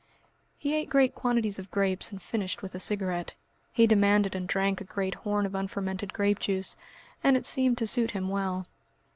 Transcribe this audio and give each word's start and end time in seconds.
He 0.57 0.73
ate 0.73 0.89
great 0.89 1.13
quantities 1.13 1.59
of 1.59 1.69
grapes 1.69 2.11
and 2.11 2.19
finished 2.19 2.63
with 2.63 2.73
a 2.73 2.79
cigarette. 2.79 3.35
He 3.71 3.85
demanded 3.85 4.33
and 4.33 4.47
drank 4.47 4.81
a 4.81 4.83
great 4.83 5.13
horn 5.13 5.45
of 5.45 5.53
unfermented 5.53 6.11
grape 6.11 6.39
juice, 6.39 6.75
and 7.23 7.37
it 7.37 7.45
seemed 7.45 7.77
to 7.77 7.85
suit 7.85 8.09
him 8.09 8.27
well. 8.27 8.65